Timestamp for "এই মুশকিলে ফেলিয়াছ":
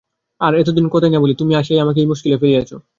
2.01-2.71